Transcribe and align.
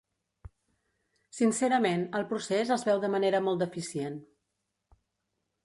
Sincerament, 1.39 2.07
el 2.21 2.25
procés 2.33 2.73
es 2.77 2.87
veu 2.89 3.03
de 3.05 3.13
manera 3.17 3.45
molt 3.49 3.65
deficient. 3.67 4.19